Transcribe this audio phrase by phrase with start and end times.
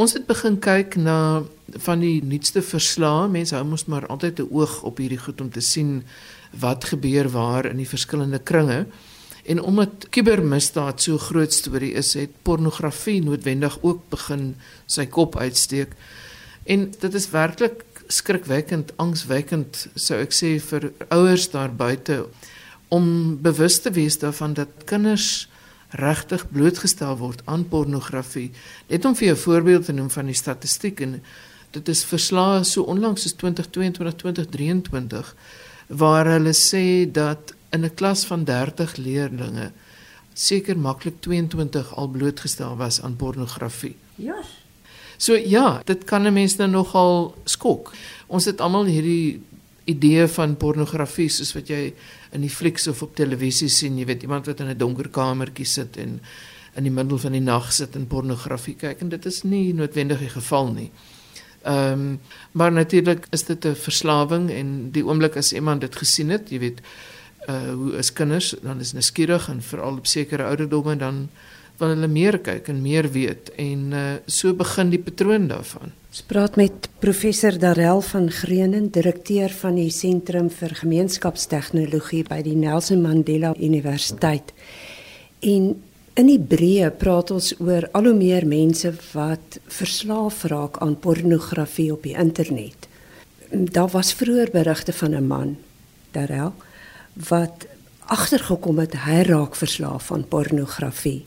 [0.00, 1.42] Ons het begin kyk na
[1.84, 3.26] van die nuutste verslae.
[3.28, 6.04] Mense hou mos maar altyd 'n oog op hierdie goed om te sien
[6.60, 8.86] wat gebeur waar in die verskillende kringe.
[9.44, 15.92] En omdat kubermisdaad so groot storie is, het pornografie noodwendig ook begin sy kop uitsteek.
[16.64, 22.26] En dit is werklik skrikwekkend, angswekkend, sou ek sê vir ouers daar buite
[22.88, 25.51] om bewus te wees daarvan dat kinders
[25.92, 28.50] regtig blootgestel word aan pornografie.
[28.88, 31.22] Net om vir jou 'n voorbeeld te noem van die statistiek en
[31.70, 35.34] dit is verslae so onlangs soos 2022 2023
[35.88, 39.72] waar hulle sê dat in 'n klas van 30 leerdlinge
[40.34, 43.96] seker maklik 22 al blootgestel was aan pornografie.
[44.14, 44.36] Ja.
[45.16, 47.92] So ja, dit kan 'n mens nou nogal skok.
[48.26, 49.42] Ons het almal hierdie
[49.84, 51.94] idee van pornografie soos wat jy
[52.32, 55.66] in die flieks of op televisie sien, jy weet iemand wat in 'n donker kamertjie
[55.66, 56.20] sit en
[56.74, 60.18] in die middel van die nag sit en pornografie kyk en dit is nie noodwendig
[60.18, 60.90] die geval nie.
[61.62, 62.20] Ehm um,
[62.52, 66.58] maar natuurlik is dit 'n verslawing en die oomblik as iemand dit gesien het, jy
[66.58, 66.80] weet
[67.48, 71.28] uh hoe is kinders dan is hulle skieurig en veral op sekere ouderdomme dan
[71.78, 75.92] wil hulle meer kyk en meer weet en uh so begin die patroon daarvan.
[76.12, 82.56] Ons praat met professor Darel van Greenen, direkteur van die Sentrum vir Gemeenskapstegnologie by die
[82.56, 84.52] Nelson Mandela Universiteit.
[85.40, 85.72] En
[86.20, 91.88] in die breë praat ons oor al hoe meer mense wat verslaaf raak aan pornografie
[91.94, 92.88] op die internet.
[93.48, 95.56] Daar was vroeër berigte van 'n man,
[96.12, 96.52] Darel,
[97.28, 97.66] wat
[98.06, 101.24] agtergekom het hy raak verslaaf aan pornografie.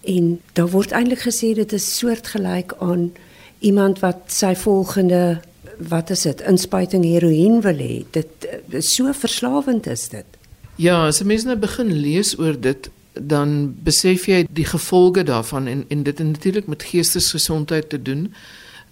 [0.00, 3.12] En daar word eintlik gesê dit is soortgelyk aan
[3.58, 5.40] iemand wat sy volgende
[5.88, 8.04] wat is dit inspuiting heroïne wil hê.
[8.12, 10.26] Dit is so verslawend is dit.
[10.76, 15.84] Ja as mense nou begin lees oor dit dan besef jy die gevolge daarvan en
[15.88, 18.32] en dit het natuurlik met geestesgesondheid te doen.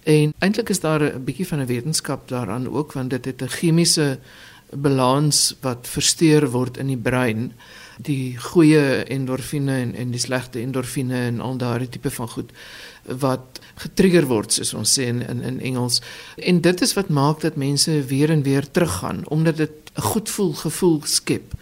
[0.03, 3.47] En eintlik is daar 'n bietjie van 'n wetenskap daaraan ook want dit het 'n
[3.47, 4.19] chemiese
[4.73, 7.53] balans wat versteur word in die brein
[8.01, 12.53] die goeie endorfine en en die slegte endorfine en al daardie tipe van goed
[13.23, 15.99] wat getrigger word soos ons sê in in, in Engels.
[16.37, 20.29] En dit is wat maak dat mense weer en weer teruggaan omdat dit 'n goed
[20.29, 21.53] voel gevoel skep.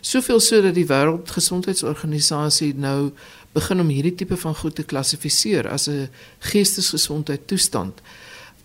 [0.00, 3.10] Soveel so dat die Wêreldgesondheidsorganisasie nou
[3.52, 6.08] begin om hierdie tipe van goed te klassifiseer as 'n
[6.38, 8.00] geestesgesondheid toestand.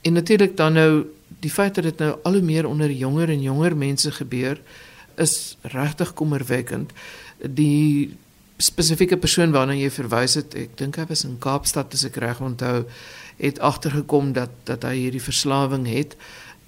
[0.02, 1.06] En natuurlik dan nou
[1.40, 4.62] die feit dat dit nou al hoe meer onder jonger en jonger mense gebeur
[5.18, 6.92] is regtig kommerwekkend.
[7.42, 8.16] Die
[8.58, 12.42] spesifieke persoon waarna jy verwys het, ek dink hy was in Kaapstad as ek reg
[12.42, 12.86] onthou,
[13.38, 16.16] het agtergekom dat dat hy hierdie verslawing het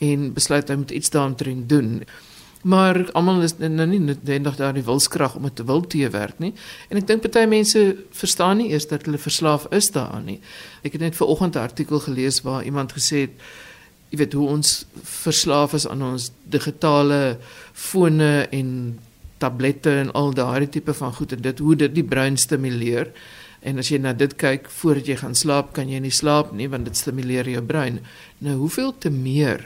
[0.03, 2.03] en besluit hy moet iets daaraan doen.
[2.67, 6.53] Maar almal is nou nie noodwendig daar die wilskrag om dit te wil teewerk nie.
[6.89, 10.39] En ek dink baie mense verstaan nie eers dat hulle verslaaf is daaraan nie.
[10.83, 13.35] Ek het net ver oggend 'n artikel gelees waar iemand gesê het
[14.09, 17.37] jy weet hoe ons verslaaf is aan ons digitale
[17.73, 18.69] fone en
[19.37, 23.11] tablette en al daardie tipe van goed en dit hoe dit die brein stimuleer.
[23.61, 26.69] En as jy na dit kyk voordat jy gaan slaap, kan jy nie slaap nie
[26.71, 27.99] want dit stimuleer jou brein.
[28.39, 29.65] Nou hoeveel te meer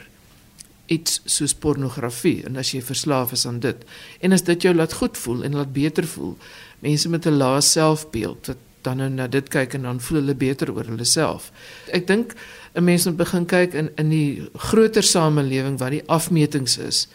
[0.92, 3.86] iets soos pornografie en as jy verslaaf is aan dit
[4.20, 6.36] en as dit jou laat goed voel en laat beter voel.
[6.84, 10.36] Mense met 'n lae selfbeeld wat dan nou na dit kyk en dan voel hulle
[10.36, 11.52] beter oor hulle self.
[11.92, 12.36] Ek dink
[12.76, 17.08] 'n mens moet begin kyk in in die groter samelewing waar die afmetings is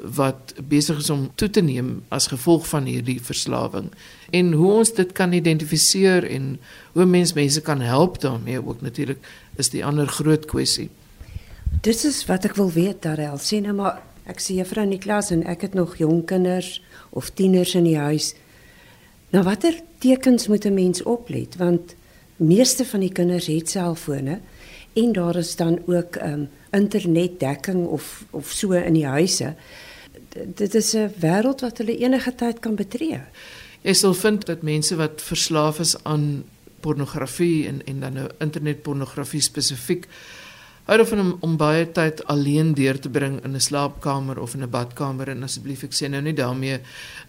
[0.00, 3.90] wat besig is om toe te neem as gevolg van hierdie verslawing
[4.30, 6.58] en hoe ons dit kan identifiseer en
[6.92, 9.18] hoe mens mense kan help daarmee ook natuurlik
[9.56, 10.88] is die ander groot kwessie.
[11.80, 13.38] Dit is wat ek wil weet Darel.
[13.38, 14.00] Sien nou maar
[14.30, 18.34] ek sien juffrou Niklas en ek het nog jong kinders of tieners in die huis.
[19.30, 21.56] Nou watter tekens moet 'n mens oplet?
[21.56, 21.94] Want
[22.36, 24.40] meeste van die kinders het selfone
[24.92, 29.54] en daar is dan ook um, internetdekking of of so in die huise.
[30.54, 33.20] Dit is 'n wêreld wat hulle enige tyd kan betree.
[33.80, 36.44] Jy sal vind dat mense wat verslaaf is aan
[36.80, 40.06] pornografie en en dan nou internetpornografie spesifiek
[40.84, 44.62] hou daarvan om, om baie tyd alleen deur te bring in 'n slaapkamer of in
[44.62, 45.28] 'n badkamer.
[45.28, 46.80] En asseblief ek sê nou nie daarmee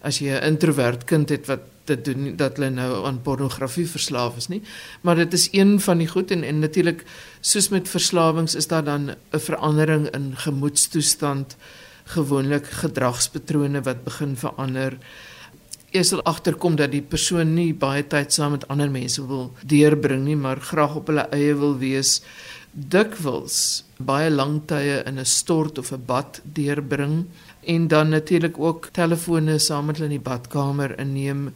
[0.02, 4.36] as jy 'n introvert kind het wat dit doen dat hulle nou aan pornografie verslaaf
[4.36, 4.62] is nie
[5.00, 7.04] maar dit is een van die goed en en natuurlik
[7.40, 11.56] soos met verslawings is daar dan 'n verandering in gemoedstoestand
[12.04, 14.96] gewoonlik gedragspatrone wat begin verander.
[15.92, 20.24] Jy sal agterkom dat die persoon nie baie tyd saam met ander mense wil deurbring
[20.24, 22.20] nie, maar graag op hulle eie wil wees.
[22.72, 27.26] Dikwels baie lang tye in 'n stort of 'n bad deurbring
[27.64, 31.52] en dan natuurlik ook telefone saam met hulle in die badkamer inneem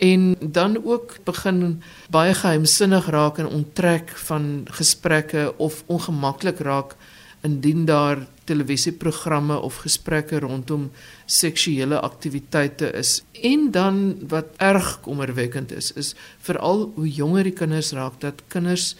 [0.00, 6.96] en dan ook begin baie geheimsinnig raak en onttrek van gesprekke of ongemaklik raak
[7.40, 10.90] indien daar televisieprogramme of gesprekke rondom
[11.26, 13.22] seksuele aktiwiteite is.
[13.32, 18.94] En dan wat erg kommerwekkend is, is veral hoe jonger die kinders raak dat kinders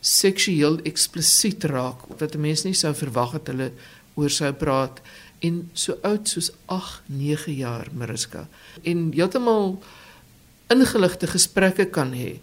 [0.00, 3.72] seksueel eksplisiet raak wat 'n mens nie sou verwag het hulle
[4.14, 5.00] oor sou praat
[5.44, 8.46] en so oud soos 8, 9 jaar Mariska.
[8.82, 9.78] En heeltemal
[10.72, 12.38] ingeligte gesprekke kan hê.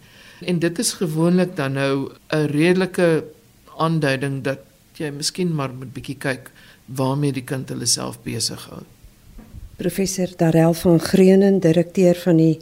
[0.46, 3.24] En dit is gewoonlik dan nou 'n redelike
[3.78, 4.60] aanduiding dat
[4.98, 6.52] jy miskien maar moet bietjie kyk
[6.86, 8.84] waarmee die kind hulle self besig hou.
[9.76, 12.60] Professor Darel van Greenen, direkteur van die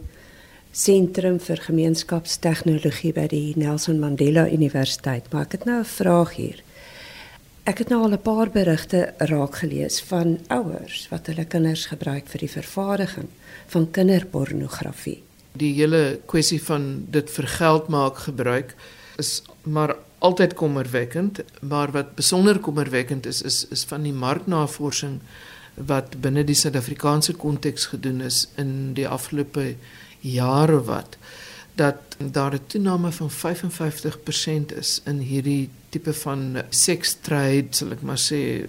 [0.71, 5.31] Sentrum vir Gemeenskapstegnologie by die Nelson Mandela Universiteit.
[5.31, 6.63] Maar ek het nou 'n vraag hier.
[7.69, 12.25] Ek het nou al 'n paar berigte raak gelees van ouers wat hulle kinders gebruik
[12.27, 13.27] vir die vervaardiging
[13.67, 15.21] van kinderpornografie.
[15.53, 18.75] Die hele kwessie van dit vir geld maak gebruik
[19.17, 25.19] is maar altyd kommerwekkend, maar wat besonder kommerwekkend is is is van die marknavorsing
[25.75, 29.75] wat binne die Suid-Afrikaanse konteks gedoen is in die afgelope
[30.19, 31.17] jare wat
[31.75, 38.01] dat daar 'n toename van 55% is in hierdie tipe van sex trade, sal ek
[38.01, 38.65] maar sê.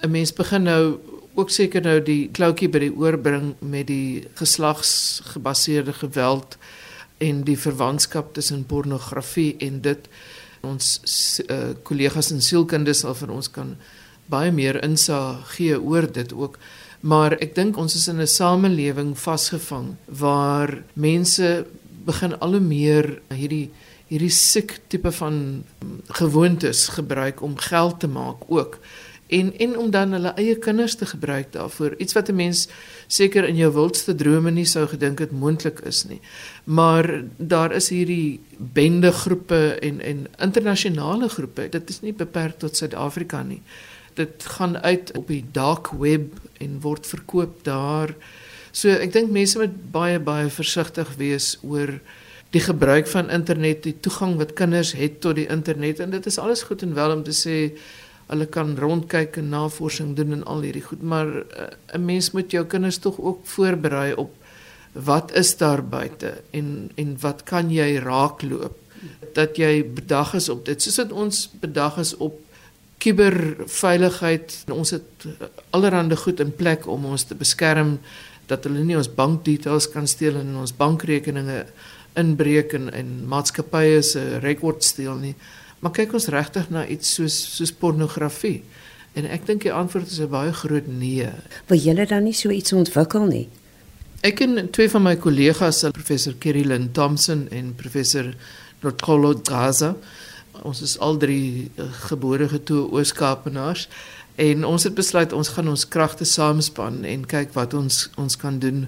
[0.00, 0.98] 'n Mens begin nou
[1.34, 6.56] ook seker nou die kloutjie by die oor bring met die geslagsgebaseerde geweld
[7.18, 10.08] en die verwantskap tussen pornografie en dit
[10.60, 10.86] ons
[11.48, 13.76] uh, kollegas in sielkunde sal vir ons kan
[14.30, 16.58] baie meer insig gee oor dit ook
[17.02, 21.66] maar ek dink ons is in 'n samelewing vasgevang waar mense
[22.04, 23.70] begin al hoe meer hierdie
[24.12, 25.64] hierdie siek tipe van
[26.20, 28.76] gewoontes gebruik om geld te maak ook.
[29.32, 31.94] En en om dan hulle eie kinders te gebruik daarvoor.
[31.96, 32.68] Iets wat 'n mens
[33.06, 36.20] seker in jou wildste drome nie sou gedink het moontlik is nie.
[36.64, 41.68] Maar daar is hierdie bende groepe en en internasionale groepe.
[41.68, 43.62] Dit is nie beperk tot Suid-Afrika nie.
[44.14, 48.14] Dit gaan uit op die dark web en word verkoop daar
[48.72, 52.00] so ek dink mense moet baie baie versigtig wees oor
[52.52, 56.02] die gebruik van internet die toegang wat kinders het tot die internet.
[56.04, 57.56] En dit is alles goed en wel om te sê
[58.28, 61.66] hulle kan rondkyk en navorsing doen en al hierdie goed, maar uh,
[61.96, 64.32] 'n mens moet jou kinders tog ook voorberei op
[64.92, 68.76] wat is daar buite en en wat kan jy raakloop
[69.34, 70.82] dat jy bedag is op dit.
[70.82, 72.40] Soos dit ons bedag is op
[72.98, 75.32] kuberveiligheid ons het uh,
[75.70, 77.98] allerhande goed in plek om ons te beskerm
[78.52, 81.64] dat hulle nie ons bankdetails kan steel en ons bankrekeninge
[82.20, 85.34] inbreek en en maatskappye se rekord steel nie
[85.82, 88.60] Maar kyk ons regtig na iets soos soos pornografie.
[89.18, 91.28] En ek dink die antwoord is 'n baie groot nee.
[91.66, 93.48] Wil julle dan nie so iets ontwikkel nie?
[94.22, 98.34] Ek en twee van my kollegas, professor Kirillin Thompson en professor
[98.80, 99.96] Notolo Gaza,
[100.62, 103.88] ons is al drie uh, gebore getoe Oos-Kaapenaars
[104.36, 108.58] en ons het besluit ons gaan ons kragte saamspan en kyk wat ons ons kan
[108.58, 108.86] doen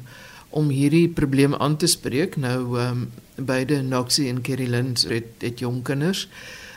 [0.55, 2.37] om hierdie probleem aan te spreek.
[2.37, 6.29] Nou ehm um, beide Noxie en Kirillin het, het jong kinders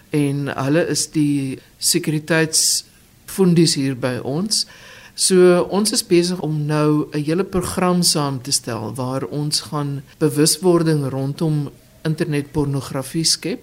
[0.10, 4.66] en hulle is die sekuriteitsfundies hier by ons.
[5.14, 10.04] So ons is besig om nou 'n hele program saam te stel waar ons gaan
[10.18, 11.70] bewuswording rondom
[12.02, 13.62] internetpornografie skep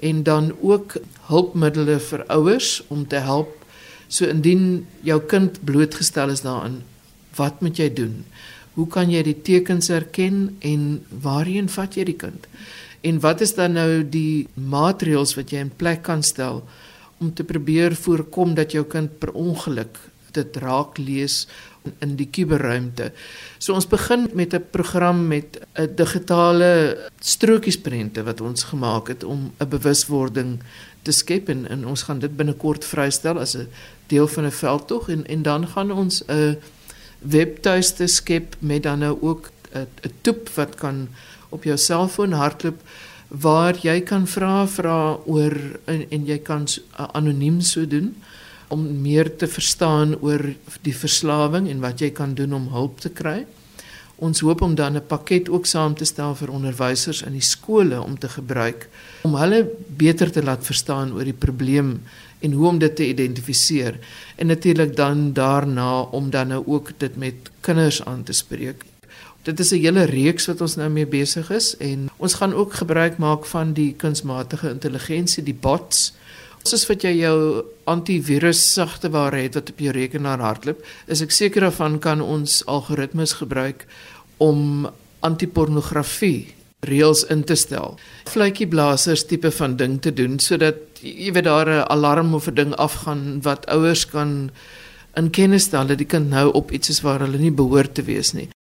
[0.00, 0.96] en dan ook
[1.26, 3.56] hulpmiddels vir ouers om te help
[4.08, 6.82] so indien jou kind blootgestel is daaraan
[7.38, 8.24] wat moet jy doen?
[8.74, 12.46] Hoe kan jy die tekens herken en waarheen vat jy die kind?
[13.06, 16.64] En wat is dan nou die maatreëls wat jy in plek kan stel
[17.18, 19.98] om te probeer voorkom dat jou kind per ongeluk
[20.34, 21.46] dit raak lees
[22.04, 23.12] in die kuberruimte.
[23.58, 29.52] So ons begin met 'n program met 'n digitale strokiesprente wat ons gemaak het om
[29.58, 30.60] 'n bewuswording
[31.02, 33.68] te skep en, en ons gaan dit binnekort vrystel as 'n
[34.06, 36.58] deel van 'n veldtog en en dan gaan ons 'n
[37.18, 41.08] webtuiste skep met dan nou ook 'n toep wat kan
[41.48, 42.80] op jou selfoon hardloop
[43.28, 46.66] waar jy kan vra vra oor en, en jy kan
[46.96, 48.14] anoniem so doen
[48.68, 50.42] om meer te verstaan oor
[50.82, 53.46] die verslawing en wat jy kan doen om hulp te kry.
[54.18, 58.02] Ons hoop om dan 'n pakket ook saam te stel vir onderwysers in die skole
[58.02, 58.88] om te gebruik
[59.22, 62.00] om hulle beter te laat verstaan oor die probleem
[62.40, 63.98] en hoe om dit te identifiseer
[64.36, 68.84] en natuurlik dan daarna om dan nou ook dit met kinders aan te spreek.
[69.42, 72.72] Dit is 'n hele reeks wat ons nou mee besig is en ons gaan ook
[72.72, 76.12] gebruik maak van die kunsmatige intelligensie, die bots.
[76.64, 81.60] Soos wat jy jou antivirus sagteware het wat op jou rekenaar hardloop, is ek seker
[81.60, 83.86] daarvan kan ons algoritmes gebruik
[84.38, 84.88] om
[85.20, 86.54] antipornografie
[86.86, 87.96] reëls in te stel.
[88.30, 92.74] Fluitjieblassers tipe van ding te doen sodat jy weet daar 'n alarm of 'n ding
[92.74, 94.50] afgaan wat ouers kan
[95.16, 98.02] in kennis stel dat die kind nou op iets is waar hulle nie behoort te
[98.02, 98.48] wees nie.